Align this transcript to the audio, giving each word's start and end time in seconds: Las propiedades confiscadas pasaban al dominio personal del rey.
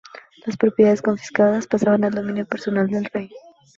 Las 0.47 0.57
propiedades 0.57 1.03
confiscadas 1.03 1.67
pasaban 1.67 2.03
al 2.03 2.15
dominio 2.15 2.47
personal 2.47 2.87
del 2.89 3.05
rey. 3.05 3.29